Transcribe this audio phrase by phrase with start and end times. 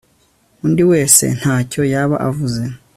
[0.65, 2.63] undi wese ntacyo yaba avuze